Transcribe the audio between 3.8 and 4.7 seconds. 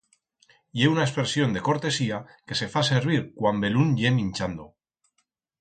ye minchando.